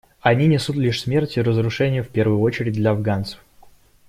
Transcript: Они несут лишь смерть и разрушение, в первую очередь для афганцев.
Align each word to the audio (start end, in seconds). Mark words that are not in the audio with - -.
Они 0.21 0.47
несут 0.47 0.77
лишь 0.77 1.01
смерть 1.01 1.37
и 1.37 1.41
разрушение, 1.43 2.01
в 2.01 2.09
первую 2.09 2.39
очередь 2.39 2.73
для 2.73 2.89
афганцев. 2.89 3.39